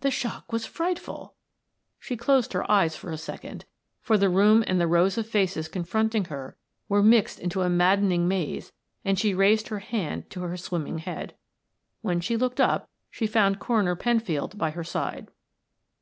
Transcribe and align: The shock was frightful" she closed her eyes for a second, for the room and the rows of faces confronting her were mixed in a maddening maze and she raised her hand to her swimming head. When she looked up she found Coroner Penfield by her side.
The 0.00 0.10
shock 0.10 0.50
was 0.50 0.64
frightful" 0.64 1.34
she 2.00 2.16
closed 2.16 2.54
her 2.54 2.70
eyes 2.70 2.96
for 2.96 3.10
a 3.10 3.18
second, 3.18 3.66
for 4.00 4.16
the 4.16 4.30
room 4.30 4.64
and 4.66 4.80
the 4.80 4.86
rows 4.86 5.18
of 5.18 5.28
faces 5.28 5.68
confronting 5.68 6.24
her 6.32 6.56
were 6.88 7.02
mixed 7.02 7.38
in 7.38 7.50
a 7.52 7.68
maddening 7.68 8.26
maze 8.26 8.72
and 9.04 9.18
she 9.18 9.34
raised 9.34 9.68
her 9.68 9.80
hand 9.80 10.30
to 10.30 10.40
her 10.40 10.56
swimming 10.56 11.00
head. 11.00 11.34
When 12.00 12.20
she 12.22 12.34
looked 12.38 12.62
up 12.62 12.88
she 13.10 13.26
found 13.26 13.60
Coroner 13.60 13.94
Penfield 13.94 14.56
by 14.56 14.70
her 14.70 14.84
side. 14.84 15.28